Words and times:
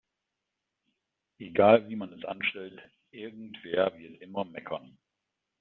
Egal 1.37 1.87
wie 1.87 1.95
man 1.95 2.11
es 2.11 2.25
anstellt, 2.25 2.81
irgendwer 3.11 3.95
wird 3.99 4.19
immer 4.23 4.45
meckern. 4.45 4.97